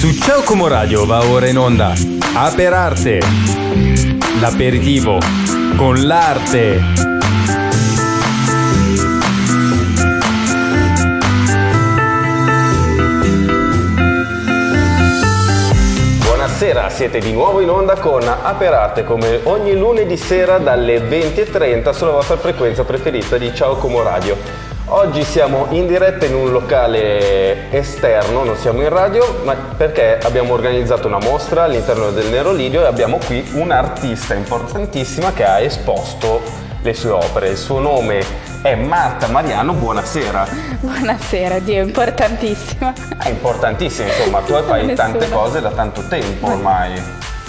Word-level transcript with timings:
Su 0.00 0.12
Ciao 0.12 0.42
Como 0.44 0.66
Radio 0.66 1.04
va 1.04 1.22
ora 1.26 1.46
in 1.46 1.58
onda 1.58 1.92
Aperarte, 2.32 3.18
l'aperitivo 4.40 5.18
con 5.76 6.06
l'arte. 6.06 6.80
Buonasera, 16.24 16.88
siete 16.88 17.18
di 17.18 17.32
nuovo 17.32 17.60
in 17.60 17.68
onda 17.68 17.98
con 17.98 18.22
Aperarte 18.26 19.04
come 19.04 19.40
ogni 19.42 19.76
lunedì 19.76 20.16
sera 20.16 20.56
dalle 20.56 21.02
20.30 21.02 21.90
sulla 21.90 22.12
vostra 22.12 22.38
frequenza 22.38 22.84
preferita 22.84 23.36
di 23.36 23.54
Ciao 23.54 23.76
Como 23.76 24.02
Radio. 24.02 24.69
Oggi 24.92 25.22
siamo 25.22 25.66
in 25.70 25.86
diretta 25.86 26.26
in 26.26 26.34
un 26.34 26.50
locale 26.50 27.70
esterno, 27.70 28.42
non 28.42 28.56
siamo 28.56 28.82
in 28.82 28.88
radio, 28.88 29.40
ma 29.44 29.54
perché 29.54 30.18
abbiamo 30.20 30.52
organizzato 30.52 31.06
una 31.06 31.20
mostra 31.20 31.62
all'interno 31.62 32.10
del 32.10 32.26
Nero 32.26 32.50
Lidio 32.50 32.82
e 32.82 32.86
abbiamo 32.86 33.18
qui 33.24 33.48
un'artista 33.54 34.34
importantissima 34.34 35.32
che 35.32 35.44
ha 35.44 35.60
esposto 35.60 36.42
le 36.82 36.92
sue 36.92 37.10
opere. 37.10 37.50
Il 37.50 37.56
suo 37.56 37.78
nome 37.78 38.24
è 38.62 38.74
Marta 38.74 39.28
Mariano, 39.28 39.74
buonasera. 39.74 40.48
Buonasera, 40.80 41.60
Dio, 41.60 41.82
importantissima. 41.82 42.92
È 43.16 43.28
importantissima, 43.28 44.08
insomma, 44.08 44.40
tu 44.40 44.60
fai 44.60 44.92
tante 44.96 45.30
cose 45.30 45.60
da 45.60 45.70
tanto 45.70 46.02
tempo 46.08 46.48
ormai. 46.48 47.00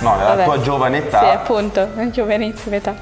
No, 0.02 0.16
nella 0.16 0.30
Vabbè. 0.30 0.44
tua 0.44 0.62
giovane 0.62 0.98
età. 1.00 1.20
Sì, 1.22 1.26
appunto, 1.26 1.90
giovanissima 2.12 2.76
età. 2.76 2.94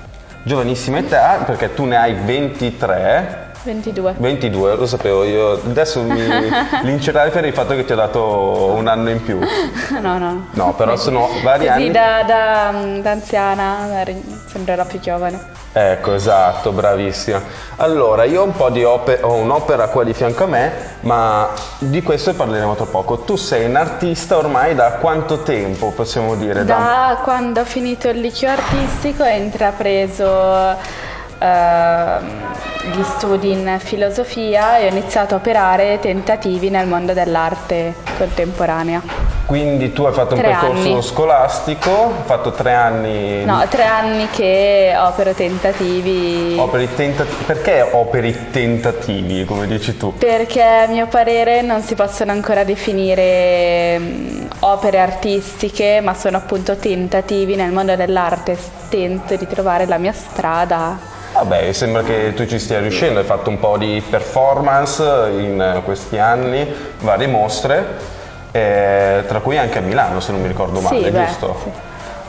Giovanissima 0.44 1.00
età, 1.00 1.44
perché 1.46 1.74
tu 1.74 1.84
ne 1.84 1.98
hai 1.98 2.14
23. 2.14 3.48
22. 3.64 4.16
22, 4.18 4.76
lo 4.76 4.88
sapevo 4.88 5.24
io. 5.24 5.52
Adesso 5.54 6.02
mi 6.02 6.22
lincerai 6.84 7.30
per 7.30 7.46
il 7.46 7.54
fatto 7.54 7.76
che 7.76 7.86
ti 7.86 7.92
ho 7.92 7.96
dato 7.96 8.74
un 8.76 8.88
anno 8.88 9.10
in 9.10 9.24
più. 9.24 9.40
No, 10.00 10.18
no. 10.18 10.48
No, 10.52 10.74
però 10.76 10.96
sono 10.96 11.28
vari 11.44 11.66
Così 11.68 11.70
anni. 11.70 11.92
da, 11.92 12.24
da, 12.26 12.74
da 13.02 13.12
anziana 13.12 14.04
sembrerà 14.48 14.86
più 14.86 15.00
giovane. 15.00 15.58
Ecco, 15.74 16.14
esatto, 16.14 16.72
bravissima. 16.72 17.42
Allora, 17.78 18.24
io 18.24 18.42
ho 18.42 18.46
un 18.46 18.54
po' 18.54 18.70
di 18.70 18.84
opere, 18.84 19.22
ho 19.22 19.34
un'opera 19.34 19.88
qua 19.90 20.04
di 20.04 20.14
fianco 20.14 20.46
a 20.46 20.48
me, 20.48 20.72
ma 21.02 21.50
di 21.80 22.02
questo 22.02 22.34
parleremo 22.34 22.76
tra 22.76 22.86
poco. 22.86 23.20
Tu 23.20 23.36
sei 23.36 23.66
un 23.66 23.76
artista 23.76 24.38
ormai 24.38 24.74
da 24.74 24.94
quanto 24.94 25.44
tempo, 25.44 25.92
possiamo 25.92 26.36
dire? 26.36 26.64
Da 26.64 27.20
quando 27.24 27.62
ho 27.62 27.66
finito 27.66 28.08
il 28.10 28.20
liceo 28.20 28.52
artistico 28.52 29.24
ho 29.24 29.28
intrapreso 29.28 30.78
gli 31.42 33.04
studi 33.04 33.52
in 33.52 33.78
filosofia 33.80 34.78
e 34.78 34.86
ho 34.86 34.90
iniziato 34.90 35.36
a 35.36 35.38
operare 35.38 36.00
tentativi 36.02 36.70
nel 36.70 36.88
mondo 36.88 37.14
dell'arte 37.14 37.96
contemporanea. 38.18 39.02
Quindi 39.46 39.94
tu 39.94 40.04
hai 40.04 40.14
fatto 40.14 40.36
un 40.36 40.42
Tre 40.42 40.50
percorso 40.50 40.90
anni. 40.90 41.02
scolastico, 41.02 41.90
hai 41.90 42.24
fatto 42.26 42.52
tre 42.52 42.74
anni 42.74 43.44
No, 43.46 43.66
tre 43.68 43.84
anni 43.84 44.28
che 44.30 44.94
opero 44.96 45.34
tentativi 45.34 46.56
operi 46.60 46.88
tentativi. 46.94 47.44
Perché 47.46 47.82
operi 47.82 48.52
tentativi, 48.52 49.46
come 49.46 49.66
dici 49.66 49.98
tu? 49.98 50.14
Perché 50.16 50.62
a 50.62 50.86
mio 50.88 51.08
parere 51.08 51.64
non 51.64 51.82
si 51.82 51.96
possono 51.96 52.32
ancora 52.32 52.64
definire 52.64 54.00
opere 54.60 55.00
artistiche, 55.00 56.00
ma 56.04 56.14
sono 56.14 56.38
appunto 56.38 56.76
tentativi 56.76 57.56
nel 57.56 57.72
mondo 57.72 57.96
dell'arte. 57.96 58.56
Tento 58.90 59.36
di 59.36 59.48
trovare 59.48 59.88
la 59.88 59.98
mia 59.98 60.14
strada. 60.14 61.18
Vabbè, 61.42 61.72
sembra 61.72 62.04
che 62.04 62.34
tu 62.36 62.46
ci 62.46 62.60
stia 62.60 62.80
riuscendo, 62.80 63.20
hai 63.20 63.26
fatto 63.26 63.50
un 63.50 63.60
po' 63.60 63.78
di 63.78 64.04
performance 64.08 65.02
in 65.38 65.82
questi 65.86 66.18
anni, 66.18 66.68
varie 67.00 67.28
mostre, 67.28 67.86
eh, 68.52 69.24
tra 69.26 69.40
cui 69.40 69.58
anche 69.58 69.78
a 69.78 69.82
Milano 69.82 70.20
se 70.20 70.34
non 70.34 70.42
mi 70.42 70.50
ricordo 70.50 70.82
male, 70.82 71.02
Sì, 71.02 71.10
beh, 71.12 71.26
giusto? 71.26 71.56
sì. 71.64 71.70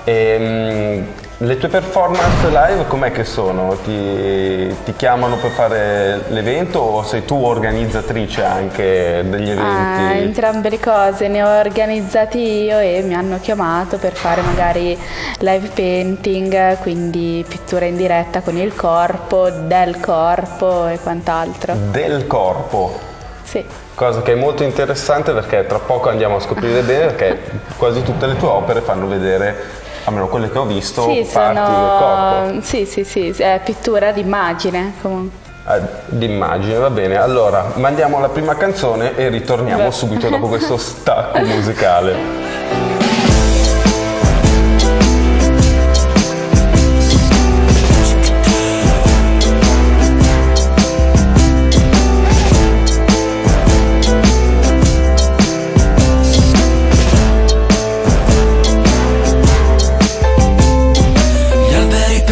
E, 0.05 0.37
mm, 0.39 1.03
le 1.43 1.57
tue 1.57 1.69
performance 1.69 2.49
live 2.49 2.87
com'è 2.87 3.13
che 3.13 3.25
sono? 3.25 3.75
Ti, 3.83 4.75
ti 4.85 4.95
chiamano 4.95 5.37
per 5.37 5.51
fare 5.51 6.21
l'evento 6.29 6.81
o 6.81 7.03
sei 7.03 7.25
tu 7.25 7.43
organizzatrice 7.43 8.45
anche 8.45 9.25
degli 9.27 9.49
Ah, 9.53 10.11
eventi? 10.13 10.23
entrambe 10.25 10.69
le 10.69 10.79
cose, 10.79 11.29
ne 11.29 11.43
ho 11.43 11.49
organizzati 11.59 12.39
io 12.65 12.79
e 12.79 13.03
mi 13.07 13.15
hanno 13.15 13.39
chiamato 13.41 13.97
per 13.97 14.13
fare 14.13 14.43
magari 14.43 14.99
live 15.39 15.69
painting, 15.73 16.77
quindi 16.81 17.43
pittura 17.49 17.87
in 17.87 17.97
diretta 17.97 18.43
con 18.43 18.59
il 18.59 18.75
corpo, 18.75 19.49
del 19.49 19.99
corpo 19.99 20.89
e 20.89 20.99
quant'altro. 21.03 21.75
Del 21.91 22.27
corpo. 22.27 22.99
Sì. 23.45 23.65
Cosa 23.95 24.21
che 24.21 24.33
è 24.33 24.37
molto 24.37 24.63
interessante 24.63 25.33
perché 25.33 25.65
tra 25.67 25.79
poco 25.79 26.11
andiamo 26.11 26.37
a 26.37 26.41
scoprire 26.41 26.83
bene 26.83 27.07
perché 27.07 27.39
quasi 27.79 28.03
tutte 28.03 28.27
le 28.27 28.37
tue 28.37 28.49
opere 28.49 28.81
fanno 28.83 29.07
vedere, 29.07 29.89
almeno 30.05 30.29
quelle 30.29 30.51
che 30.51 30.59
ho 30.59 30.65
visto, 30.67 31.03
Sì, 31.03 31.29
parti 31.33 31.55
del 31.55 31.65
corpo. 31.99 32.47
sono... 32.49 32.61
Sì, 32.63 32.87
sì, 32.87 33.05
sì, 33.05 33.43
è 33.43 33.61
pittura 33.65 34.13
d'immagine 34.13 34.95
comunque. 35.03 35.49
Eh, 35.69 35.81
D'immagine, 36.07 36.75
va 36.79 36.91
bene. 36.91 37.17
Allora, 37.17 37.73
mandiamo 37.75 38.19
la 38.19 38.29
prima 38.31 38.57
canzone 38.57 39.15
e 39.17 39.29
ritorniamo 39.29 39.85
Beh. 39.85 39.91
subito 39.93 40.29
dopo 40.29 40.49
questo 40.49 40.77
stacco 40.79 41.39
musicale. 41.41 42.50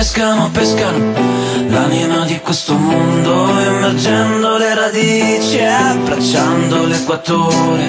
Pescano, 0.08 0.50
pescano 0.50 1.12
l'anima 1.68 2.24
di 2.24 2.40
questo 2.40 2.72
mondo, 2.74 3.46
immergendo 3.60 4.56
le 4.56 4.74
radici 4.74 5.58
e 5.58 5.66
abbracciando 5.66 6.86
l'equatore. 6.86 7.86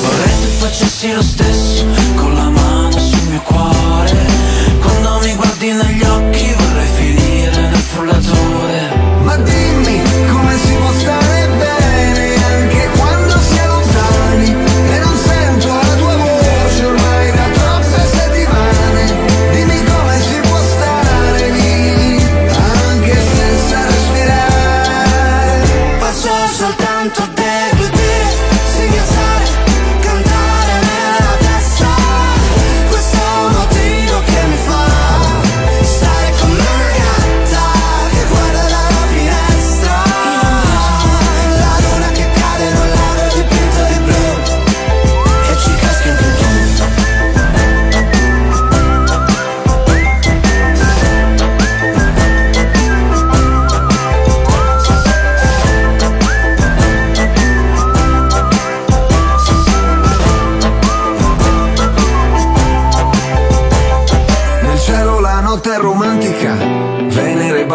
Vorrei 0.00 0.40
tu 0.40 0.48
facessi 0.60 1.12
lo 1.12 1.22
stesso 1.22 1.84
con 2.14 2.34
la 2.34 2.48
mano 2.48 2.98
sul 2.98 3.28
mio 3.28 3.42
cuore. 3.42 3.77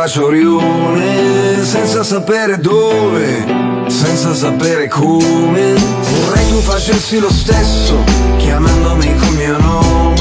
Bacia 0.04 0.22
Orione, 0.22 1.64
senza 1.64 2.04
sapere 2.04 2.58
dove, 2.58 3.46
senza 3.88 4.34
sapere 4.34 4.90
come. 4.90 5.76
Vorrei 5.76 6.46
tu 6.50 6.60
facessi 6.60 7.20
lo 7.20 7.32
stesso, 7.32 8.04
chiamandomi 8.36 9.16
col 9.16 9.34
mio 9.36 9.58
nome. 9.58 10.16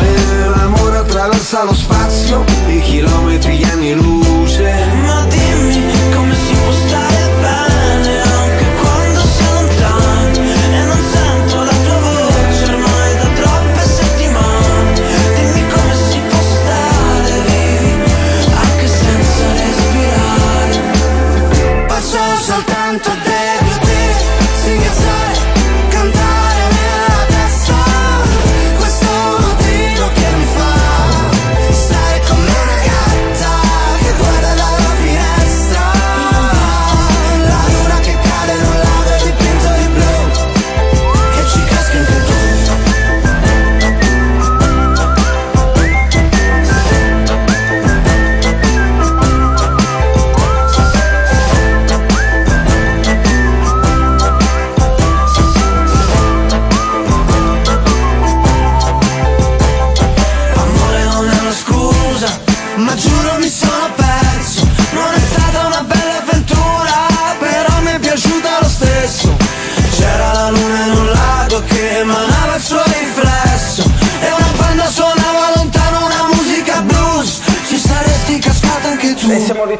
L'amore 0.54 0.98
attraversa 0.98 1.64
lo 1.64 1.74
spazio, 1.74 2.44
i 2.68 2.80
chilometri, 2.80 3.56
gli 3.56 3.64
anni 3.64 3.94
luce. 3.94 4.72
Ma 5.04 5.26
dimmi 5.26 5.82
come 6.14 6.32
si 6.32 6.54
può 6.62 6.72
stare 6.86 7.11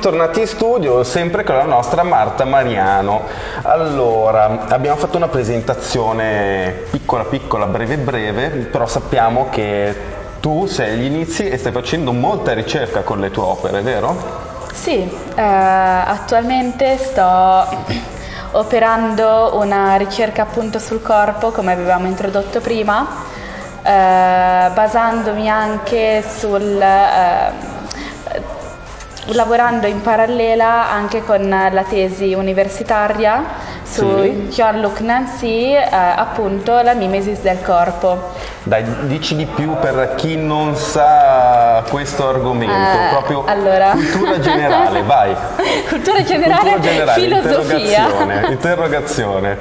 ritornati 0.02 0.40
in 0.40 0.48
studio 0.48 1.04
sempre 1.04 1.44
con 1.44 1.54
la 1.54 1.64
nostra 1.64 2.02
Marta 2.02 2.44
Mariano. 2.44 3.22
Allora, 3.62 4.66
abbiamo 4.66 4.96
fatto 4.96 5.16
una 5.16 5.28
presentazione 5.28 6.86
piccola 6.90 7.22
piccola, 7.22 7.66
breve 7.66 7.98
breve, 7.98 8.48
però 8.48 8.88
sappiamo 8.88 9.46
che 9.48 9.94
tu 10.40 10.66
sei 10.66 10.94
agli 10.94 11.04
inizi 11.04 11.48
e 11.48 11.56
stai 11.56 11.70
facendo 11.70 12.10
molta 12.10 12.52
ricerca 12.52 13.02
con 13.02 13.20
le 13.20 13.30
tue 13.30 13.44
opere, 13.44 13.80
vero? 13.82 14.16
Sì, 14.72 15.08
eh, 15.36 15.40
attualmente 15.40 16.98
sto 16.98 17.64
operando 18.58 19.52
una 19.54 19.94
ricerca 19.94 20.42
appunto 20.42 20.80
sul 20.80 21.00
corpo, 21.00 21.52
come 21.52 21.74
avevamo 21.74 22.08
introdotto 22.08 22.60
prima, 22.60 23.06
eh, 23.84 24.68
basandomi 24.74 25.48
anche 25.48 26.24
sul... 26.28 26.80
eh, 26.80 27.81
lavorando 29.26 29.86
in 29.86 30.00
parallela 30.00 30.90
anche 30.90 31.22
con 31.22 31.48
la 31.48 31.84
tesi 31.88 32.34
universitaria 32.34 33.61
su 33.92 34.20
Sì. 34.22 34.46
Jean-Luc 34.50 35.00
Nancy, 35.00 35.74
eh, 35.74 35.86
appunto 35.90 36.80
la 36.80 36.94
mimesis 36.94 37.40
del 37.40 37.60
corpo. 37.62 38.30
Dai, 38.64 38.84
dici 39.08 39.34
di 39.34 39.44
più 39.44 39.76
per 39.80 40.14
chi 40.16 40.36
non 40.36 40.76
sa 40.76 41.82
questo 41.90 42.28
argomento, 42.28 42.72
Eh, 42.72 43.08
proprio 43.10 43.44
allora. 43.46 43.90
cultura 43.90 44.38
generale, 44.38 45.02
vai. 45.02 45.34
Cultura 45.88 46.22
generale, 46.22 46.70
Cultura 46.70 46.80
generale, 46.90 47.20
filosofia. 47.20 48.06
interrogazione, 48.06 48.46
interrogazione. 48.52 49.56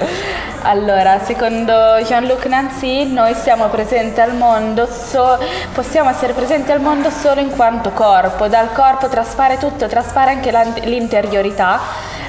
Allora, 0.64 1.18
secondo 1.24 1.72
Jean-Luc 2.04 2.46
Nancy, 2.46 3.12
noi 3.12 3.34
siamo 3.34 3.66
presenti 3.66 4.20
al 4.20 4.36
mondo, 4.36 4.86
so- 4.86 5.36
possiamo 5.74 6.08
essere 6.10 6.32
presenti 6.34 6.70
al 6.70 6.80
mondo 6.80 7.10
solo 7.10 7.40
in 7.40 7.50
quanto 7.50 7.90
corpo. 7.90 8.46
Dal 8.46 8.72
corpo 8.72 9.08
traspare 9.08 9.58
tutto, 9.58 9.88
traspare 9.88 10.30
anche 10.30 10.52
l'interiorità. 10.84 11.80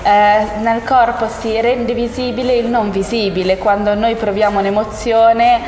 Eh, 0.05 0.59
nel 0.59 0.83
corpo 0.83 1.29
si 1.29 1.59
rende 1.61 1.93
visibile 1.93 2.53
il 2.55 2.67
non 2.67 2.91
visibile. 2.91 3.57
Quando 3.57 3.95
noi 3.95 4.15
proviamo 4.15 4.59
un'emozione, 4.59 5.61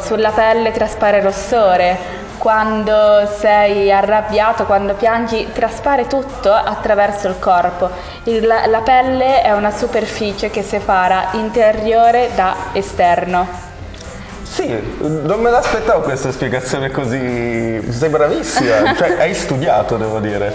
sulla 0.00 0.30
pelle 0.30 0.70
traspare 0.70 1.20
rossore. 1.20 2.18
Quando 2.38 3.26
sei 3.36 3.92
arrabbiato, 3.92 4.64
quando 4.64 4.94
piangi, 4.94 5.50
traspare 5.52 6.06
tutto 6.06 6.52
attraverso 6.52 7.28
il 7.28 7.38
corpo. 7.38 7.90
Il- 8.24 8.46
la, 8.46 8.66
la 8.66 8.80
pelle 8.80 9.42
è 9.42 9.52
una 9.52 9.70
superficie 9.70 10.50
che 10.50 10.62
separa 10.62 11.30
interiore 11.32 12.30
da 12.34 12.54
esterno. 12.72 13.69
Sì, 14.50 14.66
non 14.98 15.40
me 15.40 15.48
l'aspettavo 15.50 16.00
questa 16.00 16.32
spiegazione 16.32 16.90
così. 16.90 17.80
Sei 17.92 18.08
bravissima, 18.08 18.94
cioè 18.98 19.12
hai 19.20 19.32
studiato, 19.32 19.96
devo 19.96 20.18
dire. 20.18 20.52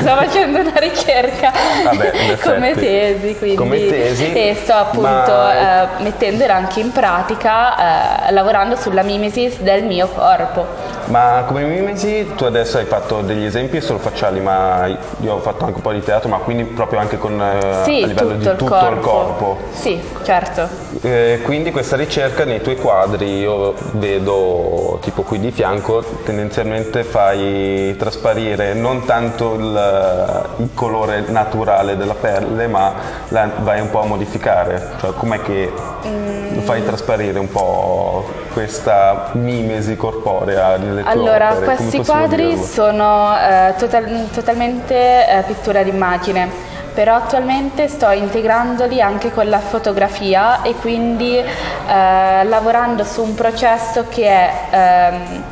Sto 0.00 0.14
facendo 0.14 0.60
una 0.60 0.78
ricerca 0.78 1.50
Vabbè, 1.84 2.12
come 2.42 2.74
tesi, 2.74 3.36
quindi 3.38 3.56
Come 3.56 3.86
tesi, 3.86 4.30
e 4.30 4.54
sto 4.62 4.74
appunto 4.74 5.08
ma- 5.08 5.84
eh, 5.98 6.02
mettendola 6.02 6.54
anche 6.54 6.80
in 6.80 6.92
pratica, 6.92 8.26
eh, 8.28 8.32
lavorando 8.32 8.76
sulla 8.76 9.02
mimesis 9.02 9.58
del 9.60 9.84
mio 9.84 10.06
corpo. 10.08 10.66
Ma 11.06 11.44
come 11.46 11.62
mimesi 11.64 12.32
tu 12.36 12.44
adesso 12.44 12.76
hai 12.76 12.84
fatto 12.84 13.22
degli 13.22 13.44
esempi 13.44 13.80
solo 13.80 13.98
facciali, 14.00 14.40
ma 14.40 14.86
io 15.20 15.32
ho 15.32 15.40
fatto 15.40 15.64
anche 15.64 15.76
un 15.76 15.82
po' 15.82 15.92
di 15.92 16.02
teatro, 16.02 16.28
ma 16.28 16.38
quindi 16.38 16.64
proprio 16.64 16.98
anche 17.00 17.16
con, 17.16 17.40
eh, 17.40 17.84
Sì, 17.84 18.02
a 18.02 18.06
livello 18.06 18.32
di 18.32 18.44
il, 18.44 18.50
tutto 18.56 18.66
corpo. 18.66 18.92
il 18.94 19.00
corpo. 19.00 19.58
Sì, 19.72 19.98
certo. 20.24 20.68
Eh, 21.00 21.40
quindi 21.42 21.70
questa 21.70 21.96
ricerca 21.96 22.44
nei 22.44 22.60
tuoi 22.60 22.76
quadri 22.76 23.12
io 23.22 23.74
vedo 23.92 24.98
tipo 25.02 25.22
qui 25.22 25.38
di 25.38 25.50
fianco 25.50 26.02
tendenzialmente 26.24 27.04
fai 27.04 27.94
trasparire 27.98 28.74
non 28.74 29.04
tanto 29.04 29.54
il, 29.54 30.52
il 30.58 30.70
colore 30.74 31.24
naturale 31.28 31.96
della 31.96 32.14
pelle 32.14 32.66
ma 32.66 32.92
la 33.28 33.48
vai 33.58 33.80
un 33.80 33.90
po' 33.90 34.02
a 34.02 34.06
modificare, 34.06 34.90
cioè 35.00 35.12
com'è 35.14 35.40
che 35.42 35.72
Mm. 36.06 36.58
fai 36.60 36.84
trasparire 36.84 37.38
un 37.38 37.48
po' 37.50 38.26
questa 38.52 39.30
mimesi 39.32 39.96
corporea 39.96 40.76
nelle 40.76 41.00
tue 41.02 41.10
Allora, 41.10 41.52
opere? 41.52 41.76
Questi 41.76 42.04
quadri 42.04 42.48
dirlo? 42.48 42.62
sono 42.62 43.34
eh, 43.38 43.74
total- 43.78 44.28
totalmente 44.32 44.94
eh, 44.94 45.42
pittura 45.46 45.82
d'immagine, 45.82 46.48
però 46.94 47.16
attualmente 47.16 47.88
sto 47.88 48.10
integrandoli 48.10 49.00
anche 49.00 49.32
con 49.32 49.48
la 49.48 49.58
fotografia 49.58 50.62
e 50.62 50.74
quindi 50.76 51.36
eh, 51.36 52.44
lavorando 52.44 53.02
su 53.04 53.22
un 53.22 53.34
processo 53.34 54.06
che 54.08 54.26
è 54.28 54.52
ehm, 54.70 55.42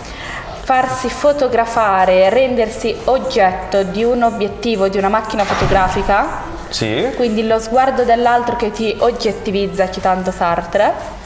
farsi 0.63 1.11
fotografare, 1.11 2.31
rendersi 2.31 2.97
oggetto 3.05 3.83
di 3.83 4.05
un 4.05 4.23
obiettivo, 4.23 4.89
di 4.89 4.97
una 4.97 5.09
macchina 5.09 5.43
fotografica, 5.45 6.25
Sì? 6.69 7.11
quindi 7.17 7.45
lo 7.47 7.59
sguardo 7.59 8.05
dell'altro 8.05 8.55
che 8.55 8.71
ti 8.71 8.95
oggettivizza, 9.01 9.91
citando 9.91 10.31
Sartre. 10.31 11.21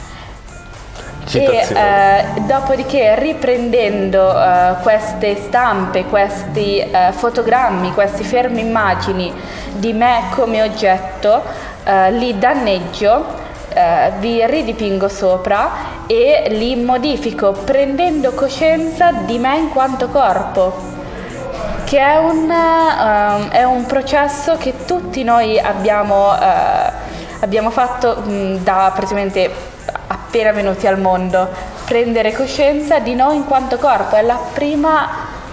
Citazione. 1.26 2.24
E 2.34 2.38
eh, 2.38 2.40
dopodiché 2.42 3.14
riprendendo 3.18 4.30
eh, 4.30 4.74
queste 4.82 5.36
stampe, 5.36 6.04
questi 6.04 6.78
eh, 6.78 7.12
fotogrammi, 7.12 7.92
questi 7.92 8.22
fermi 8.22 8.60
immagini 8.60 9.32
di 9.72 9.92
me 9.92 10.24
come 10.30 10.62
oggetto, 10.62 11.74
li 12.10 12.36
danneggio, 12.36 13.24
eh, 13.72 14.10
vi 14.18 14.44
ridipingo 14.44 15.08
sopra 15.08 15.70
e 16.06 16.46
li 16.50 16.74
modifico 16.74 17.52
prendendo 17.52 18.32
coscienza 18.32 19.12
di 19.12 19.38
me 19.38 19.56
in 19.56 19.68
quanto 19.68 20.08
corpo 20.08 20.94
che 21.84 21.98
è 22.00 22.16
un, 22.16 22.50
ehm, 22.50 23.50
è 23.50 23.62
un 23.62 23.86
processo 23.86 24.56
che 24.56 24.74
tutti 24.86 25.22
noi 25.22 25.58
abbiamo, 25.58 26.34
eh, 26.36 26.90
abbiamo 27.40 27.70
fatto 27.70 28.16
mh, 28.16 28.64
da 28.64 28.90
praticamente 28.92 29.75
appena 30.26 30.52
venuti 30.52 30.86
al 30.86 30.98
mondo. 30.98 31.48
Prendere 31.86 32.32
coscienza 32.32 32.98
di 32.98 33.14
noi 33.14 33.36
in 33.36 33.44
quanto 33.46 33.76
corpo 33.76 34.16
è 34.16 34.22
la 34.22 34.38
prima 34.52 35.08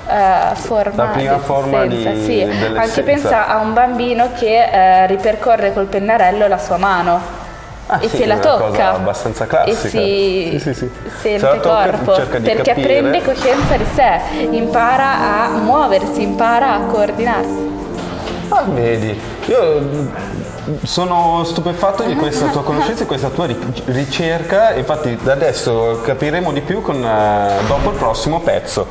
eh, 0.07 0.55
forma 0.55 1.03
La 1.03 1.09
prima 1.11 1.33
di 1.35 1.39
forma 1.43 1.85
di- 1.85 2.21
sì. 2.25 2.41
Anche 2.75 3.03
pensa 3.03 3.47
a 3.47 3.57
un 3.59 3.73
bambino 3.73 4.29
che 4.37 4.63
eh, 5.03 5.07
ripercorre 5.07 5.73
col 5.73 5.85
pennarello 5.85 6.47
la 6.47 6.57
sua 6.57 6.77
mano. 6.77 7.41
Ah, 7.85 7.99
e 8.01 8.07
sì, 8.07 8.17
se 8.17 8.25
la 8.25 8.37
tocca 8.37 8.93
abbastanza 8.93 9.43
e 9.43 9.47
classica. 9.47 9.87
si 9.89 10.57
Sì, 10.57 10.73
sì, 10.73 10.89
sente 11.19 11.39
Se 11.39 11.59
tocca, 11.59 11.59
corpo 11.59 12.15
di 12.15 12.39
perché 12.39 12.61
capire. 12.73 12.87
prende 13.01 13.21
coscienza 13.21 13.75
di 13.75 13.85
sé, 13.93 14.19
impara 14.51 15.19
a 15.45 15.47
muoversi, 15.57 16.21
impara 16.21 16.75
a 16.75 16.79
coordinarsi. 16.79 17.71
Ah, 18.49 18.63
vedi, 18.67 19.19
io 19.45 20.09
sono 20.83 21.43
stupefatto 21.43 22.03
di 22.03 22.15
questa 22.15 22.47
tua 22.47 22.63
conoscenza, 22.63 23.01
di 23.03 23.07
questa 23.07 23.29
tua 23.29 23.45
ri- 23.45 23.57
ricerca, 23.85 24.73
infatti 24.73 25.17
da 25.21 25.33
adesso 25.33 26.01
capiremo 26.03 26.51
di 26.51 26.61
più 26.61 26.81
con, 26.81 26.95
eh, 27.03 27.65
dopo 27.67 27.91
il 27.91 27.97
prossimo 27.97 28.39
pezzo. 28.41 28.87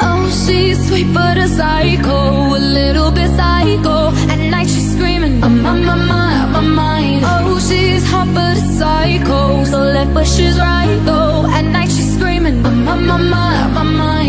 Oh, 0.00 0.28
she's 0.28 0.78
sweet 0.86 1.06
but 1.12 1.36
a 1.36 1.46
psycho, 1.46 2.54
a 2.54 2.58
little 2.58 3.10
bit 3.12 3.28
psycho. 3.36 4.08
At 4.28 4.38
night 4.38 4.68
she's 4.68 4.92
screaming, 4.94 5.42
I'm 5.42 5.64
on 5.64 5.84
my 5.84 5.94
mind, 5.94 6.52
my 6.52 6.60
mind. 6.60 7.24
Oh, 7.24 7.58
she's 7.60 8.04
hot 8.10 8.26
but 8.32 8.56
a 8.56 8.60
psycho, 8.76 9.64
so 9.64 9.78
left 9.78 10.12
but 10.12 10.26
she's 10.26 10.58
right 10.58 10.98
though. 11.04 11.46
At 11.52 11.64
night 11.64 11.90
she's 11.90 12.14
screaming, 12.16 12.64
I'm 12.66 12.88
on 12.88 13.06
my 13.06 13.16
mind, 13.16 13.74
my 13.74 13.82
mind. 13.84 14.21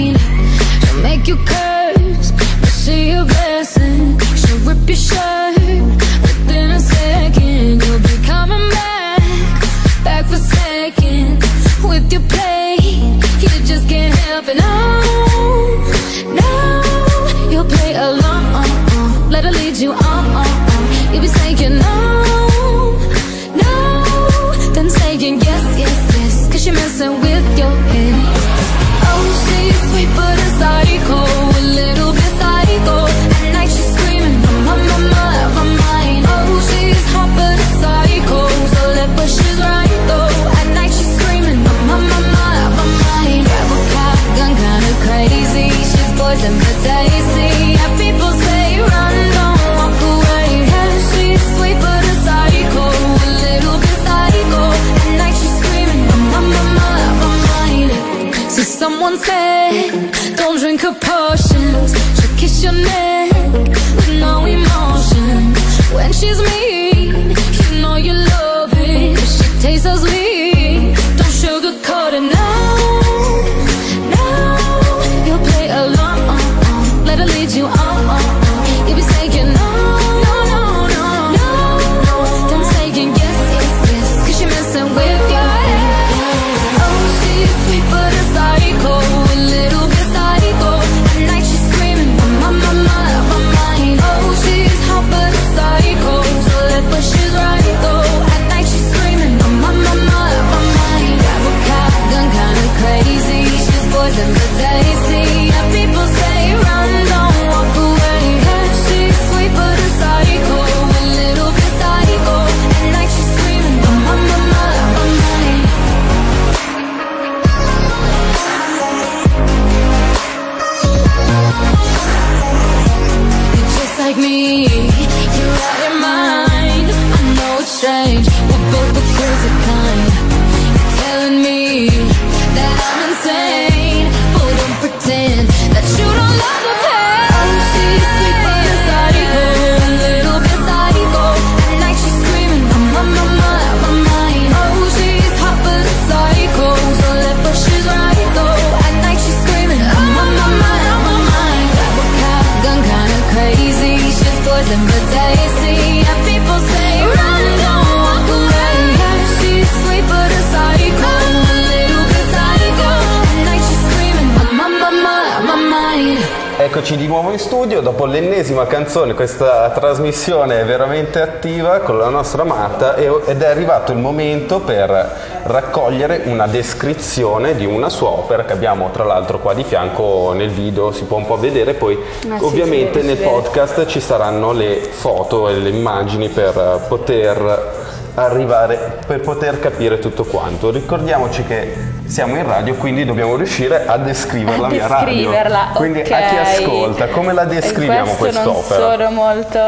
Dopo 167.84 168.06
l'ennesima 168.06 168.66
canzone, 168.66 169.14
questa 169.14 169.70
trasmissione 169.72 170.62
è 170.62 170.66
veramente 170.66 171.22
attiva 171.22 171.80
con 171.80 171.98
la 171.98 172.08
nostra 172.08 172.44
Marta 172.46 172.96
ed 172.96 173.42
è 173.42 173.46
arrivato 173.46 173.92
il 173.92 173.98
momento 173.98 174.62
per 174.62 175.42
raccogliere 175.44 176.22
una 176.26 176.48
descrizione 176.48 177.56
di 177.56 177.66
una 177.66 177.90
sua 177.90 178.08
opera 178.08 178.46
che 178.46 178.54
abbiamo 178.54 178.90
tra 178.92 179.04
l'altro 179.04 179.40
qua 179.40 179.54
di 179.54 179.64
fianco 179.64 180.32
nel 180.34 180.50
video, 180.50 180.94
si 180.94 181.04
può 181.04 181.18
un 181.18 181.26
po' 181.26 181.38
vedere, 181.38 181.74
poi 181.74 182.00
sì, 182.22 182.30
ovviamente 182.40 183.02
si 183.02 183.08
vede, 183.08 183.20
nel 183.20 183.30
podcast 183.30 183.86
ci 183.86 184.00
saranno 184.00 184.54
le 184.54 184.76
foto 184.78 185.50
e 185.50 185.56
le 185.56 185.70
immagini 185.70 186.30
per 186.30 186.86
poter 186.88 187.92
arrivare 188.16 189.00
per 189.06 189.22
poter 189.22 189.60
capire 189.60 190.00
tutto 190.00 190.24
quanto. 190.24 190.70
Ricordiamoci 190.70 191.44
che 191.46 191.92
siamo 192.06 192.36
in 192.38 192.46
radio, 192.46 192.76
quindi 192.76 193.06
dobbiamo 193.06 193.36
riuscire 193.36 193.86
a 193.88 193.98
descriverla 193.98 194.68
A 194.68 194.70
via 194.70 194.88
radio. 194.88 195.06
descriverla, 195.16 195.70
Quindi 195.74 196.00
ok. 196.02 196.12
a 196.12 196.18
chi 196.18 196.38
ascolta, 196.38 197.08
come 197.08 197.34
la 197.34 197.46
descriviamo 197.46 198.12
questo 198.14 198.44
non 198.44 198.54
quest'opera? 198.54 198.98
sono 198.98 199.12
molto... 199.12 199.60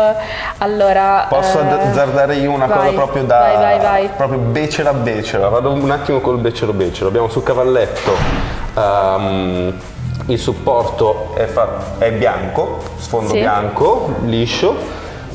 Allora... 0.59 1.25
Posso 1.29 1.59
eh, 1.59 1.87
azzardare 1.87 2.35
io 2.35 2.51
una 2.51 2.67
cosa 2.67 2.79
vai, 2.79 2.93
proprio 2.93 3.23
da 3.23 3.39
Vai, 3.39 3.55
vai, 3.57 3.79
vai. 3.79 4.09
proprio 4.15 4.39
becera 4.39 4.93
becera. 4.93 5.47
Vado 5.49 5.71
un 5.71 5.89
attimo 5.89 6.19
col 6.19 6.37
becero 6.37 6.71
becero. 6.73 7.07
Abbiamo 7.07 7.29
sul 7.29 7.43
cavalletto 7.43 8.11
ehm, 8.75 9.73
il 10.27 10.39
supporto 10.39 11.33
è, 11.35 11.45
fa- 11.45 11.97
è 11.97 12.11
bianco, 12.11 12.79
sfondo 12.97 13.31
Sì. 13.31 13.39
bianco, 13.39 14.13
liscio, 14.25 14.75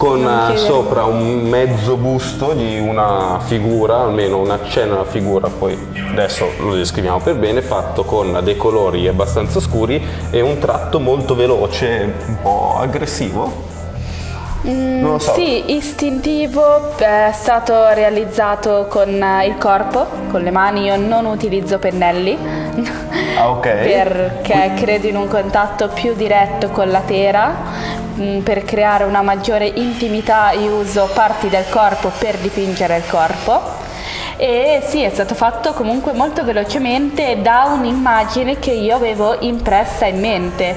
con 0.00 0.26
eh, 0.26 0.56
sopra 0.56 1.04
un 1.04 1.42
mezzo 1.42 1.96
busto 1.98 2.54
di 2.54 2.78
una 2.78 3.38
figura, 3.44 4.00
almeno 4.00 4.38
un 4.38 4.50
accenno 4.50 4.94
alla 4.94 5.04
figura, 5.04 5.48
poi 5.48 5.78
adesso 6.10 6.46
lo 6.60 6.74
descriviamo 6.74 7.18
per 7.20 7.34
bene, 7.34 7.60
fatto 7.60 8.04
con 8.04 8.40
dei 8.42 8.56
colori 8.56 9.06
abbastanza 9.08 9.60
scuri 9.60 10.02
e 10.30 10.40
un 10.40 10.56
tratto 10.58 11.00
molto 11.00 11.34
veloce, 11.34 12.14
un 12.28 12.36
po' 12.40 12.78
aggressivo. 12.80 13.68
non 14.62 15.12
lo 15.12 15.18
so. 15.18 15.32
Mm, 15.32 15.34
Sì, 15.34 15.74
istintivo, 15.74 16.96
è 16.96 17.30
stato 17.34 17.88
realizzato 17.92 18.86
con 18.88 19.08
eh, 19.22 19.46
il 19.46 19.58
corpo, 19.58 20.06
con 20.30 20.40
le 20.42 20.50
mani, 20.50 20.84
io 20.84 20.96
non 20.96 21.26
utilizzo 21.26 21.78
pennelli 21.78 22.38
Ah, 23.36 23.50
ok. 23.50 23.66
perché 23.68 24.72
credo 24.76 25.06
in 25.08 25.16
un 25.16 25.28
contatto 25.28 25.88
più 25.88 26.14
diretto 26.14 26.68
con 26.70 26.90
la 26.90 27.00
tela, 27.00 27.48
mm, 27.50 28.09
per 28.42 28.64
creare 28.64 29.04
una 29.04 29.22
maggiore 29.22 29.66
intimità 29.66 30.50
io 30.52 30.74
uso 30.76 31.08
parti 31.14 31.48
del 31.48 31.64
corpo 31.68 32.10
per 32.18 32.36
dipingere 32.36 32.96
il 32.96 33.06
corpo. 33.08 33.88
E 34.36 34.82
sì, 34.86 35.02
è 35.02 35.10
stato 35.10 35.34
fatto 35.34 35.72
comunque 35.74 36.12
molto 36.12 36.44
velocemente 36.44 37.38
da 37.42 37.70
un'immagine 37.74 38.58
che 38.58 38.70
io 38.70 38.96
avevo 38.96 39.36
impressa 39.40 40.06
in 40.06 40.18
mente, 40.18 40.74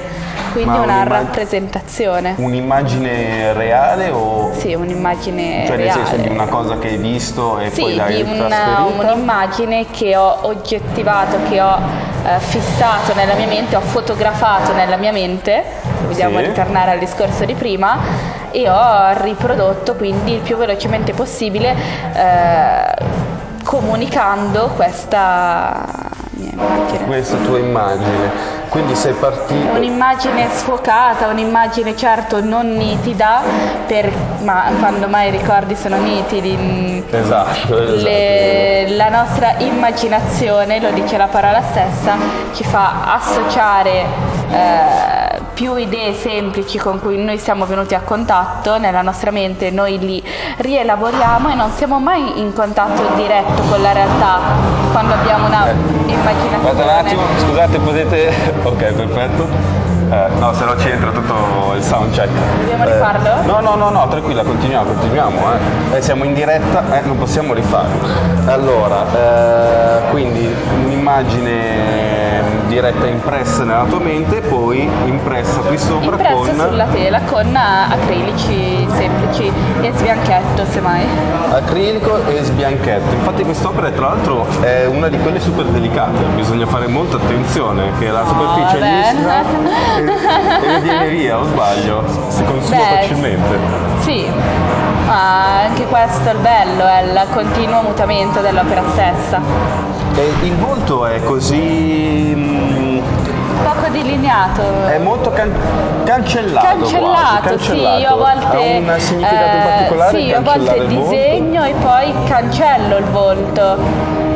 quindi 0.51 0.69
Ma 0.69 0.81
una 0.81 0.93
un'immag- 0.97 1.12
rappresentazione. 1.12 2.35
Un'immagine 2.38 3.53
reale 3.53 4.09
o 4.09 4.51
Sì, 4.57 4.73
un'immagine 4.73 5.63
cioè 5.65 5.77
nel 5.77 5.85
reale. 5.85 6.05
senso 6.05 6.21
di 6.21 6.27
una 6.27 6.45
cosa 6.47 6.77
che 6.77 6.89
hai 6.89 6.97
visto 6.97 7.57
e 7.59 7.69
poi 7.69 7.91
Sì, 7.91 7.95
l'hai 7.95 8.15
di 8.23 8.29
una- 8.29 8.47
trasferita? 8.47 9.13
un'immagine 9.13 9.85
che 9.91 10.15
ho 10.17 10.39
oggettivato, 10.41 11.38
che 11.50 11.62
ho 11.62 11.79
eh, 12.25 12.39
fissato 12.39 13.13
nella 13.13 13.33
mia 13.35 13.47
mente, 13.47 13.75
ho 13.75 13.81
fotografato 13.81 14.73
nella 14.73 14.97
mia 14.97 15.11
mente, 15.11 15.63
se 15.81 16.05
vogliamo 16.05 16.39
Sì. 16.39 16.45
ritornare 16.45 16.91
al 16.91 16.99
discorso 16.99 17.45
di 17.45 17.53
prima, 17.53 17.97
e 18.51 18.69
ho 18.69 19.13
riprodotto 19.21 19.95
quindi 19.95 20.33
il 20.33 20.39
più 20.41 20.57
velocemente 20.57 21.13
possibile 21.13 21.75
eh, 22.13 22.95
comunicando 23.63 24.67
questa 24.75 25.81
mia 26.43 26.51
immagine. 26.51 27.05
Questa 27.05 27.38
tua 27.38 27.57
immagine. 27.59 28.62
Quindi 28.69 28.95
sei 28.95 29.13
partito 29.13 29.75
un'immagine 29.75 30.47
sfocata, 30.51 31.27
un'immagine 31.27 31.95
certo 31.95 32.43
non 32.43 32.73
nitida, 32.75 33.41
per- 33.85 34.12
ma 34.41 34.63
quando 34.79 35.07
mai 35.07 35.27
i 35.27 35.31
ricordi 35.31 35.75
sono 35.75 35.97
nitidi. 35.97 37.03
Esatto, 37.12 37.79
esatto. 37.83 38.01
le- 38.03 38.95
la 38.95 39.09
nostra 39.09 39.53
immaginazione, 39.59 40.79
lo 40.79 40.89
dice 40.89 41.17
la 41.17 41.27
parola 41.27 41.62
stessa, 41.62 42.15
ci 42.53 42.63
fa 42.63 43.13
associare 43.13 44.05
eh, 44.51 45.22
più 45.53 45.75
idee 45.75 46.13
semplici 46.13 46.77
con 46.77 47.00
cui 47.00 47.17
noi 47.24 47.38
siamo 47.38 47.65
venuti 47.65 47.93
a 47.95 48.01
contatto 48.01 48.77
nella 48.77 49.01
nostra 49.01 49.31
mente, 49.31 49.69
noi 49.72 50.00
li 50.00 50.24
rielaboriamo 50.57 51.50
e 51.51 51.53
non 51.55 51.72
siamo 51.72 52.00
mai 52.00 52.39
in 52.39 52.53
contatto 52.53 53.03
diretto 53.15 53.62
con 53.69 53.81
la 53.81 53.91
realtà 53.91 54.39
quando 54.91 55.13
abbiamo 55.13 55.48
una 55.48 55.65
immaginazione. 56.05 56.57
Guarda 56.62 56.83
un 56.83 56.89
attimo, 56.89 57.22
scusate, 57.38 57.79
potete. 57.79 58.33
Ok, 58.63 58.93
perfetto. 58.93 59.81
Eh, 60.10 60.27
no, 60.38 60.53
se 60.53 60.65
no 60.65 60.77
ci 60.77 60.89
entra 60.89 61.10
tutto 61.12 61.74
il 61.75 61.81
soundcheck. 61.81 62.29
Dobbiamo 62.60 62.83
Eh, 62.83 62.93
rifarlo? 62.93 63.41
no, 63.45 63.60
no, 63.62 63.75
no, 63.75 63.89
no, 63.89 64.07
tranquilla, 64.07 64.43
continuiamo, 64.43 64.86
continuiamo. 64.91 65.39
Eh. 65.91 65.98
Eh, 65.98 66.01
siamo 66.01 66.24
in 66.24 66.33
diretta, 66.33 66.83
eh, 66.98 67.01
non 67.05 67.17
possiamo 67.17 67.53
rifarlo. 67.53 68.07
Allora, 68.45 69.05
eh, 69.15 70.10
quindi 70.12 70.53
un'immagine 70.86 71.51
mm, 71.51 72.32
diretta 72.73 73.05
impressa 73.05 73.63
nella 73.63 73.85
tua 73.85 73.99
mente, 73.99 74.41
poi 74.41 74.89
impressa 75.05 75.59
qui 75.59 75.77
sopra 75.77 76.05
Impressa 76.05 76.33
con 76.33 76.67
sulla 76.69 76.85
tela 76.85 77.21
con 77.21 77.55
eh, 77.55 77.93
acrilici 77.93 78.87
semplici 78.95 79.51
e 79.81 79.91
sbianchetto 79.95 80.65
semmai. 80.65 81.05
acrilico 81.51 82.25
e 82.25 82.43
sbianchetto. 82.43 83.13
Infatti 83.13 83.43
quest'opera 83.43 83.91
tra 83.91 84.07
l'altro 84.07 84.47
è 84.61 84.85
una 84.85 85.07
di 85.07 85.17
quelle 85.19 85.39
super 85.39 85.65
delicate, 85.65 86.23
bisogna 86.35 86.65
fare 86.65 86.87
molta 86.87 87.17
attenzione 87.17 87.91
che 87.99 88.09
la 88.09 88.25
superficie 88.25 88.77
è 88.77 88.79
vabbè. 88.79 89.43
liscia 90.01 90.71
e, 90.71 90.75
e 90.75 90.79
viene 90.81 91.07
via, 91.09 91.39
o 91.39 91.43
sbaglio, 91.43 92.03
si 92.29 92.43
consuma 92.43 92.77
Beh, 92.77 93.01
facilmente. 93.01 93.57
Sì, 93.99 94.27
ma 95.05 95.61
anche 95.65 95.85
questo 95.85 96.29
è 96.29 96.33
il 96.33 96.39
bello, 96.39 96.85
è 96.85 97.03
il 97.03 97.27
continuo 97.31 97.81
mutamento 97.83 98.41
dell'opera 98.41 98.81
stessa. 98.91 99.92
E 100.15 100.32
il 100.46 100.55
volto 100.55 101.05
è 101.05 101.22
così... 101.24 102.34
mm, 102.36 103.00
Poco 103.63 103.89
delineato. 103.91 104.62
è 104.88 104.98
molto 105.00 105.32
can- 105.32 105.53
cancellato 106.03 106.65
Cancellato, 106.65 107.08
quasi, 107.08 107.36
sì, 107.36 107.48
cancellato. 107.48 108.00
io 108.00 108.08
a 108.10 108.15
volte 108.15 108.46
ha 108.46 108.60
un 108.60 108.93
significato 109.00 109.58
eh, 109.58 109.62
particolare 109.63 110.17
Sì, 110.17 110.25
io 110.25 110.38
a 110.38 110.41
cancellare 110.41 110.77
volte 110.79 110.84
il 110.93 110.98
volto? 111.00 111.10
disegno 111.10 111.63
e 111.63 111.74
poi 111.82 112.13
cancello 112.27 112.98
il 112.98 113.03
volto. 113.05 113.62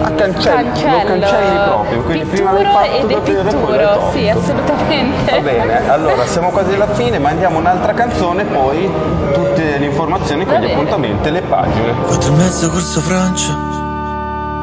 Ah, 0.02 0.12
cancelli, 0.12 0.64
Cancello. 0.64 0.98
lo 0.98 1.04
cancelli 1.20 1.58
proprio, 1.66 2.02
quindi 2.04 2.26
prima 2.26 2.52
l'hai 2.54 2.62
Pitturo 2.64 2.78
fatto 2.80 2.96
ed 2.96 3.02
dopo 3.02 3.30
il 3.30 3.38
epitturo, 3.38 3.66
poi 3.66 3.78
l'hai 3.78 3.86
tolto. 3.94 4.12
sì, 4.12 4.30
assolutamente. 4.30 5.32
Va 5.32 5.40
bene, 5.40 5.90
allora 5.92 6.26
siamo 6.26 6.50
quasi 6.52 6.74
alla 6.74 6.88
fine, 6.94 7.20
mandiamo 7.20 7.58
un'altra 7.58 7.94
canzone, 7.94 8.44
poi 8.46 8.90
tutte 9.34 9.78
le 9.78 9.86
informazioni 9.86 10.46
con 10.46 10.54
Va 10.54 10.60
gli 10.60 10.64
bene. 10.64 10.74
appuntamenti 10.74 11.28
e 11.28 11.32
le 11.32 11.42
pagine. 11.42 11.92
Quattro 12.06 12.32
e 12.34 12.36
mezzo 12.36 12.70
corso 12.70 13.02
Francia 13.02 13.86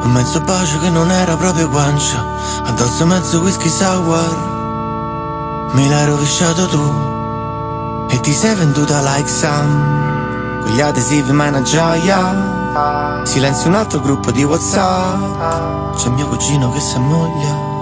Un 0.05 0.11
mezzo 0.11 0.39
bacio 0.39 0.77
che 0.79 0.89
non 0.89 1.09
era 1.09 1.35
proprio 1.35 1.67
guancia. 1.67 2.23
Addosso 2.63 3.07
mezzo 3.07 3.39
whisky 3.39 3.69
sour. 3.69 5.67
Me 5.71 5.89
l'hai 5.89 6.05
rovesciato 6.05 6.67
tu. 6.67 8.05
E 8.09 8.19
ti 8.19 8.31
sei 8.31 8.53
venduta 8.53 9.01
like 9.01 9.27
Sam. 9.27 10.61
Con 10.61 10.71
gli 10.71 10.79
adesivi 10.79 11.31
ma 11.31 11.45
è 11.45 11.49
una 11.49 11.63
gioia. 11.63 13.23
Silenzio 13.23 13.67
un 13.67 13.75
altro 13.75 13.99
gruppo 13.99 14.29
di 14.31 14.43
Whatsapp. 14.43 15.95
C'è 15.95 16.09
mio 16.09 16.27
cugino 16.27 16.71
che 16.71 16.79
si 16.79 16.95
ammoglia 16.95 17.74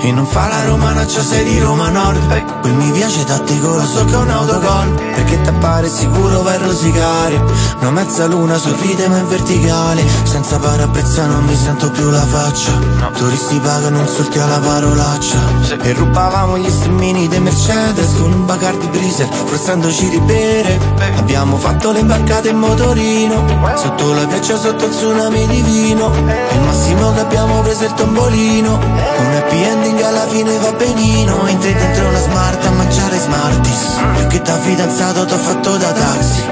e 0.00 0.12
non 0.12 0.26
fa 0.26 0.46
la 0.48 0.64
romana, 0.64 1.04
c'è 1.04 1.20
sei 1.20 1.44
di 1.44 1.58
Roma 1.58 1.88
Nord. 1.88 2.60
Quel 2.60 2.74
mi 2.74 2.90
piace 2.92 3.24
tattico, 3.24 3.74
lo 3.74 3.84
so 3.84 4.04
che 4.04 4.12
è 4.12 4.16
un 4.16 4.30
autogol. 4.30 4.94
Perché 5.14 5.40
t'appare 5.40 5.88
sicuro 5.88 6.42
vai 6.42 6.54
a 6.54 6.58
rosicare. 6.58 7.42
Una 7.80 7.90
mezza 7.90 8.26
luna 8.26 8.56
sorride 8.56 9.08
ma 9.08 9.18
in 9.18 9.28
verticale. 9.28 10.04
Senza 10.22 10.58
parabrezza 10.58 11.26
non 11.26 11.44
mi 11.44 11.56
sento 11.56 11.90
più 11.90 12.10
la 12.10 12.24
faccia. 12.24 12.72
Turisti 13.16 13.58
pagano 13.58 14.00
insulti 14.00 14.38
alla 14.38 14.58
parolaccia. 14.58 15.38
E 15.82 15.92
rubavamo 15.92 16.58
gli 16.58 16.70
strumini 16.70 17.26
dei 17.28 17.40
Mercedes 17.40 18.14
Con 18.18 18.32
un 18.32 18.46
Bacardi 18.46 18.86
Breezer, 18.86 19.28
forzandoci 19.28 20.08
di 20.10 20.20
bere. 20.20 20.78
Abbiamo 21.16 21.56
fatto 21.56 21.90
le 21.90 22.00
imbarcate 22.00 22.50
in 22.50 22.58
motorino. 22.58 23.44
Sotto 23.76 24.12
la 24.12 24.26
pioggia, 24.26 24.56
sotto 24.56 24.86
il 24.86 24.90
tsunami 24.90 25.46
di 25.46 25.60
vino 25.62 26.12
E 26.14 26.54
il 26.54 26.60
massimo 26.62 27.12
che 27.12 27.20
abbiamo 27.20 27.60
preso 27.62 27.82
è 27.84 27.86
il 27.86 27.94
tombolino. 27.94 28.74
Un 28.74 29.34
happy 29.34 29.62
ending 29.62 29.87
alla 30.02 30.26
fine 30.26 30.56
va 30.58 30.72
benino. 30.72 31.46
Entri 31.46 31.72
dentro 31.72 32.08
una 32.08 32.20
smart 32.20 32.64
a 32.64 32.70
mangiare 32.70 33.18
Smarties. 33.18 33.96
Più 34.16 34.26
che 34.28 34.42
da 34.42 34.58
fidanzato 34.58 35.24
t'ho 35.24 35.38
fatto 35.38 35.76
da 35.76 35.92
taxi. 35.92 36.42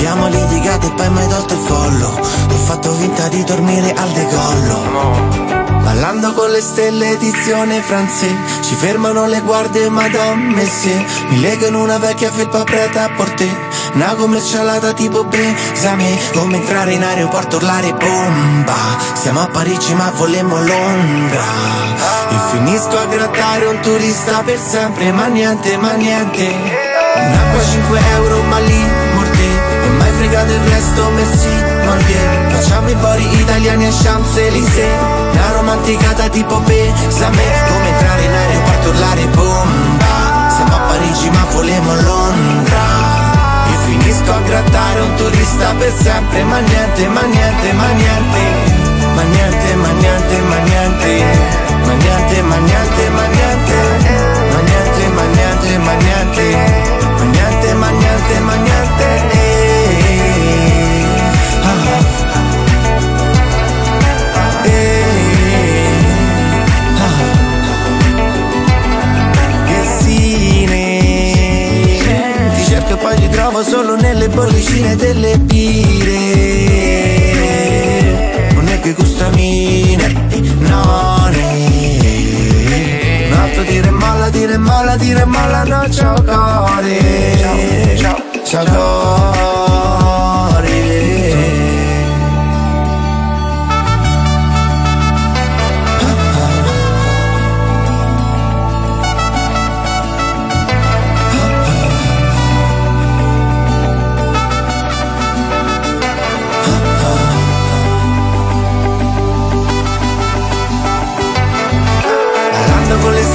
Abbiamo 0.00 0.28
litigato 0.28 0.86
e 0.86 0.92
poi 0.92 1.10
mai 1.10 1.28
tolto 1.28 1.54
il 1.54 1.60
follo 1.60 2.08
Ho 2.08 2.56
fatto 2.56 2.92
finta 2.92 3.28
di 3.28 3.44
dormire 3.44 3.92
al 3.92 4.10
decollo 4.10 5.59
Ballando 5.90 6.32
con 6.34 6.50
le 6.50 6.60
stelle 6.60 7.10
edizione 7.10 7.82
francese 7.82 8.36
Ci 8.62 8.76
fermano 8.76 9.26
le 9.26 9.40
guardie 9.40 9.88
madame 9.88 10.54
Messier 10.54 11.04
Mi 11.30 11.40
legano 11.40 11.82
una 11.82 11.98
vecchia 11.98 12.30
felpa 12.30 12.62
preta 12.62 13.06
a 13.06 13.10
porter 13.10 13.50
Una 13.94 14.14
commercialata 14.14 14.92
tipo 14.92 15.24
Besame 15.24 16.16
Come 16.32 16.58
entrare 16.58 16.92
in 16.92 17.02
aeroporto 17.02 17.56
urlare 17.56 17.92
bomba. 17.92 18.76
Siamo 19.14 19.40
a 19.40 19.48
Parigi 19.48 19.92
ma 19.94 20.12
volemmo 20.14 20.62
Londra. 20.62 21.42
E 22.30 22.36
finisco 22.52 22.96
a 22.96 23.06
grattare 23.06 23.66
un 23.66 23.80
turista 23.80 24.42
per 24.44 24.60
sempre 24.60 25.10
Ma 25.10 25.26
niente, 25.26 25.76
ma 25.76 25.94
niente. 25.94 26.54
Un'acqua 27.16 27.64
5 27.64 28.00
euro 28.14 28.42
ma 28.44 28.58
lì 28.60 28.89
E 30.30 30.32
fregato 30.32 30.52
il 30.52 30.70
resto, 30.70 31.10
merci, 31.10 31.64
morte 31.84 32.14
Facciamo 32.50 32.88
i 32.88 32.94
bori 32.94 33.40
italiani 33.40 33.86
a 33.86 33.90
Champs-Élysées 33.90 34.98
Una 35.32 35.50
romanticata 35.56 36.28
tipo 36.28 36.60
Besame 36.60 37.42
Come 37.66 37.88
entrare 37.88 38.22
in 38.22 38.32
aeroporto 38.32 38.88
urlare 38.90 39.26
bomba 39.26 40.54
Siamo 40.54 40.76
a 40.76 40.78
Parigi 40.86 41.30
ma 41.30 41.44
volemmo 41.50 41.94
Londra 42.02 42.86
E 43.66 43.76
finisco 43.86 44.32
a 44.32 44.38
grattare 44.46 45.00
un 45.00 45.14
turista 45.16 45.74
per 45.76 45.92
sempre 46.00 46.44
Ma 46.44 46.58
niente, 46.60 47.08
ma 47.08 47.22
niente, 47.22 47.72
ma 47.72 47.90
niente 47.90 48.40
Ma 49.14 49.22
niente, 49.22 49.74
ma 49.74 49.88
niente, 49.88 50.40
ma 50.42 50.58
niente 50.58 51.24
Ma 51.82 51.92
niente, 51.92 52.42
ma 52.42 52.56
niente, 52.56 53.08
ma 53.10 53.26
niente 53.26 53.74
Ma 54.52 54.60
niente, 54.62 55.08
ma 55.08 55.24
niente, 55.24 55.78
ma 55.78 55.92
niente 55.94 56.56
Ma 57.18 57.24
niente, 57.24 57.74
ma 57.74 57.88
niente, 57.90 58.38
ma 58.38 58.54
niente 58.54 59.49
trovo 73.60 73.62
solo 73.62 73.96
nelle 73.96 74.28
bollicine 74.28 74.96
delle 74.96 75.38
bire 75.38 76.14
Non 78.54 78.68
è 78.68 78.80
che 78.80 78.92
gusta 78.92 79.28
mine, 79.30 80.26
no 80.58 81.28
ne. 81.30 81.68
Un 83.26 83.32
altro 83.32 83.62
dire 83.62 83.90
molla, 83.90 84.30
dire 84.30 84.56
molla, 84.58 84.96
dire 84.96 85.24
molla, 85.24 85.64
no 85.64 85.90
ciao 85.90 86.22
core 86.22 87.96
Ciao, 87.96 88.22
ciao. 88.44 88.64
Core 88.64 89.59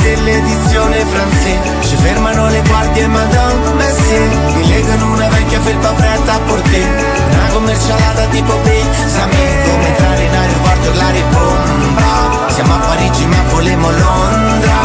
Ballando 0.06 0.14
con 0.14 0.14
le 0.14 0.14
stelle 0.14 0.38
edizione 0.38 1.06
francese 1.06 1.60
Ci 1.82 1.96
fermano 1.98 2.48
le 2.50 2.62
guardie 2.68 3.08
Madame 3.08 3.74
Messier 3.74 4.30
Mi 4.56 4.68
legano 4.68 5.12
una 5.12 5.28
vecchia 5.30 5.60
felpa 5.62 5.92
preta 5.94 6.34
a 6.34 6.40
portè 6.40 6.82
Una 7.32 7.48
commercialata 7.54 8.26
tipo 8.28 8.54
Besame 8.58 9.64
Come 9.66 9.88
entrare 9.88 10.24
in 10.24 10.36
aeroporto 10.36 10.86
e 10.86 10.90
urlare 10.90 11.24
bomba 11.32 12.44
Siamo 12.50 12.74
a 12.74 12.78
Parigi 12.78 13.26
ma 13.26 13.44
volemmo 13.50 13.90
Londra. 13.90 14.78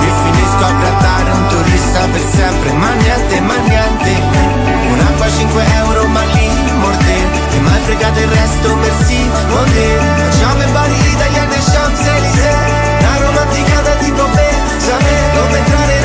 E 0.00 0.10
finisco 0.24 0.64
a 0.64 0.72
grattare 0.72 1.30
un 1.30 1.46
turista 1.46 2.00
per 2.10 2.20
sempre. 2.20 2.72
Ma 2.72 2.92
niente, 2.94 3.40
ma 3.42 3.54
niente. 3.58 4.20
Un'acqua 4.90 5.28
5 5.28 5.64
euro 5.76 6.06
ma 6.08 6.24
lì 6.24 6.50
morte. 6.80 7.14
E 7.52 7.60
mai 7.60 7.80
fregato 7.82 8.18
il 8.18 8.26
resto, 8.26 8.74
merci, 8.74 9.30
monte 9.50 9.98
Facciamo 10.30 10.62
i 10.62 10.70
bari 10.72 10.94
italiani 11.12 11.54
a 11.54 11.60
Champs-Élysées 11.60 12.59
romanticata 13.70 13.96
tipo 13.98 14.24
Besame 14.24 15.30
Come 15.34 15.58
entrare 15.58 15.99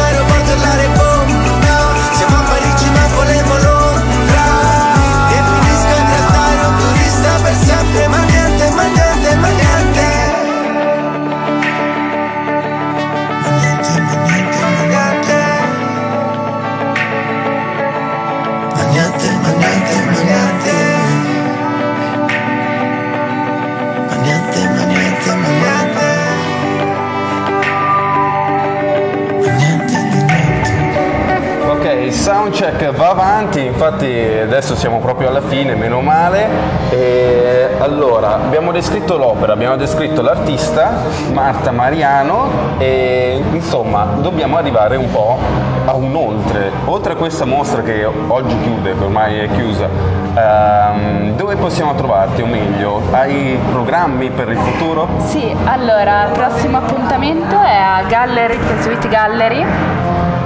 infatti 33.76 34.40
adesso 34.42 34.74
siamo 34.74 35.00
proprio 35.00 35.28
alla 35.28 35.42
fine, 35.42 35.76
meno 35.76 36.00
male. 36.00 36.48
E 36.90 37.68
allora, 37.80 38.36
abbiamo 38.36 38.72
descritto 38.72 39.18
l'opera, 39.18 39.52
abbiamo 39.54 39.76
descritto 39.76 40.22
l'artista, 40.22 40.94
Marta 41.34 41.72
Mariano, 41.72 42.78
e 42.78 43.44
insomma 43.52 44.08
dobbiamo 44.22 44.58
arrivare 44.58 44.96
un 44.96 45.12
po' 45.12 45.38
a 45.86 45.94
un 45.94 46.16
oltre. 46.16 46.72
Oltre 46.86 47.14
a 47.14 47.16
questa 47.18 47.46
mostra 47.46 47.82
che 47.82 48.06
oggi 48.06 48.58
chiude, 48.62 48.98
che 48.98 49.04
ormai 49.04 49.40
è 49.40 49.50
chiusa, 49.52 49.90
ehm, 50.34 51.36
dove 51.36 51.58
possiamo 51.58 51.94
trovarti, 51.96 52.42
o 52.42 52.46
meglio, 52.46 53.02
hai 53.12 53.60
programmi 53.72 54.30
per 54.30 54.50
il 54.50 54.58
futuro? 54.58 55.08
Sì, 55.20 55.54
allora, 55.66 56.28
il 56.28 56.32
prossimo 56.32 56.78
appuntamento 56.78 57.60
è 57.60 57.76
a 57.76 58.04
Gallery, 58.08 58.58
Sweet 58.80 59.10
Gallery 59.10 59.66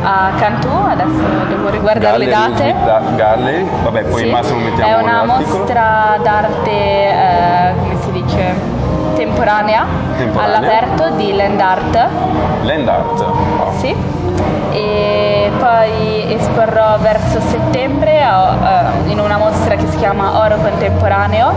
a 0.03 0.31
Cantù, 0.37 0.69
adesso 0.69 1.21
devo 1.47 1.69
riguardare 1.69 2.17
le 2.17 2.25
Gallery, 2.27 2.51
date. 2.53 2.75
Sweet 2.83 3.15
Gallery, 3.15 3.67
vabbè 3.83 4.03
poi 4.03 4.21
Sì, 4.23 4.29
massimo 4.29 4.59
mettiamo 4.59 4.89
È 4.97 5.01
una 5.01 5.23
l'articolo. 5.25 5.57
mostra 5.57 6.17
d'arte, 6.21 6.71
eh, 6.71 7.73
come 7.79 7.95
si 8.01 8.11
dice, 8.11 8.53
temporanea, 9.15 9.85
Temporanea. 10.17 10.57
all'aperto 10.57 11.09
di 11.15 11.35
Land 11.35 11.59
Art. 11.59 12.07
Land 12.63 12.87
art. 12.87 13.19
Wow. 13.19 13.73
Sì. 13.77 13.95
E 14.71 15.51
poi 15.57 16.33
esporrò 16.33 16.97
verso 16.99 17.39
settembre 17.41 18.21
in 19.07 19.19
una 19.19 19.37
mostra 19.37 19.75
che 19.75 19.87
si 19.89 19.97
chiama 19.97 20.39
Oro 20.39 20.57
Contemporaneo. 20.57 21.51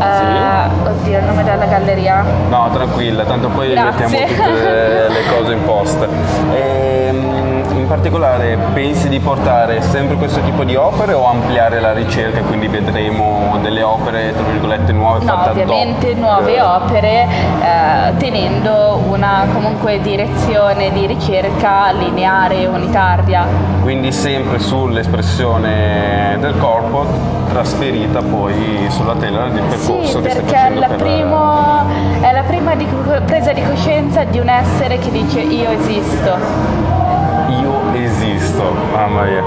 Eh, 0.00 0.86
Oddio, 0.88 1.18
il 1.18 1.24
nome 1.24 1.42
della 1.42 1.64
galleria. 1.66 2.24
No, 2.48 2.70
tranquilla, 2.72 3.24
tanto 3.24 3.48
poi 3.48 3.70
Grazie. 3.70 4.06
mettiamo 4.20 4.26
tutte 4.26 4.62
le, 4.62 5.08
le 5.08 5.26
cose 5.36 5.52
in 5.52 5.64
post. 5.64 5.96
In 6.04 6.77
particolare 7.88 8.56
pensi 8.74 9.08
di 9.08 9.18
portare 9.18 9.80
sempre 9.80 10.16
questo 10.16 10.40
tipo 10.42 10.62
di 10.62 10.76
opere 10.76 11.14
o 11.14 11.26
ampliare 11.26 11.80
la 11.80 11.92
ricerca, 11.92 12.40
quindi 12.42 12.68
vedremo 12.68 13.56
delle 13.62 13.82
opere, 13.82 14.32
tra 14.34 14.42
virgolette, 14.44 14.92
nuove 14.92 15.24
No, 15.24 15.42
ovviamente 15.48 16.14
nuove 16.14 16.60
opere 16.60 17.26
eh, 17.62 18.16
tenendo 18.18 19.02
una 19.08 19.46
comunque 19.52 20.00
direzione 20.00 20.92
di 20.92 21.06
ricerca 21.06 21.90
lineare, 21.92 22.66
unitaria. 22.66 23.46
Quindi 23.80 24.12
sempre 24.12 24.58
sull'espressione 24.58 26.36
del 26.40 26.56
corpo 26.58 27.06
trasferita 27.48 28.20
poi 28.20 28.86
sulla 28.90 29.14
tela 29.14 29.48
del 29.48 29.62
percorso 29.62 29.92
Sì, 30.18 30.20
che 30.20 30.30
stai 30.30 30.42
perché 30.42 30.54
facendo 30.54 30.76
è 30.76 30.80
la, 30.80 30.86
per 30.88 30.96
primo- 30.96 31.86
è 32.20 32.32
la 32.32 32.42
prima 32.42 32.74
di- 32.74 32.86
presa 33.24 33.52
di 33.52 33.62
coscienza 33.64 34.24
di 34.24 34.38
un 34.38 34.48
essere 34.50 34.98
che 34.98 35.10
dice 35.10 35.40
io 35.40 35.70
esisto. 35.70 36.97
Io 37.48 37.80
esisto, 37.94 38.62
mamma 38.92 39.22
mia. 39.22 39.42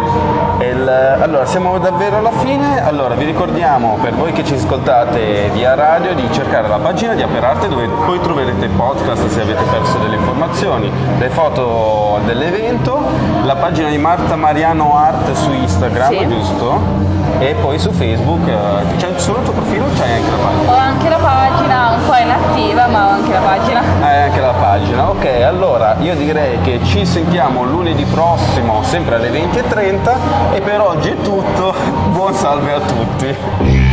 Il- 0.67 1.17
allora, 1.21 1.45
siamo 1.45 1.77
davvero 1.77 2.17
alla 2.17 2.31
fine. 2.31 2.83
Allora, 2.83 3.13
vi 3.15 3.25
ricordiamo 3.25 3.97
per 4.01 4.13
voi 4.13 4.31
che 4.31 4.43
ci 4.43 4.55
ascoltate 4.55 5.49
via 5.53 5.75
radio 5.75 6.13
di 6.15 6.27
cercare 6.31 6.67
la 6.67 6.77
pagina 6.77 7.13
di 7.13 7.21
Aperarte 7.21 7.67
dove 7.67 7.87
poi 8.05 8.19
troverete 8.19 8.65
il 8.65 8.71
podcast 8.71 9.27
se 9.27 9.41
avete 9.41 9.63
perso 9.71 9.97
delle 9.99 10.15
informazioni, 10.15 10.91
le 11.19 11.29
foto 11.29 12.19
dell'evento, 12.25 12.99
la 13.43 13.55
pagina 13.55 13.89
di 13.89 13.97
Marta 13.97 14.35
Mariano 14.35 14.95
Art 14.97 15.31
su 15.33 15.51
Instagram, 15.51 16.09
Sì. 16.09 16.27
giusto? 16.27 16.79
E 17.39 17.55
poi 17.55 17.79
su 17.79 17.91
Facebook, 17.91 18.47
eh, 18.47 18.95
c'è 18.97 19.13
solo 19.17 19.39
il 19.39 19.43
tuo 19.45 19.53
profilo 19.53 19.85
o 19.85 19.89
c'hai 19.97 20.11
anche 20.13 20.29
la 20.29 20.37
pagina? 20.37 20.71
Ho 20.71 20.75
anche 20.75 21.09
la 21.09 21.17
pagina, 21.17 21.91
un 21.95 22.05
po' 22.05 22.15
inattiva, 22.15 22.87
ma 22.87 23.07
ho 23.07 23.09
anche 23.09 23.31
la 23.31 23.39
pagina. 23.39 23.81
Hai 24.01 24.21
anche 24.23 24.39
la 24.39 24.53
pagina, 24.53 25.09
ok, 25.09 25.25
allora 25.43 25.95
io 25.99 26.15
direi 26.15 26.59
che 26.61 26.79
ci 26.83 27.05
sentiamo 27.05 27.63
lunedì 27.63 28.05
prossimo, 28.05 28.83
sempre 28.83 29.15
alle 29.15 29.29
20.30 29.29 30.53
e 30.53 30.61
per 30.61 30.81
oggi 30.81 31.09
è 31.09 31.17
tutto, 31.21 31.73
buon 32.11 32.33
salve 32.33 32.73
a 32.73 32.79
tutti. 32.79 33.90